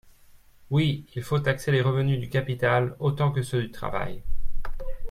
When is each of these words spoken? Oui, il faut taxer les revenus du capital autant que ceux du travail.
Oui, 0.71 1.05
il 1.13 1.21
faut 1.21 1.37
taxer 1.37 1.71
les 1.71 1.83
revenus 1.83 2.19
du 2.19 2.27
capital 2.27 2.95
autant 2.97 3.31
que 3.31 3.43
ceux 3.43 3.61
du 3.61 3.69
travail. 3.69 4.23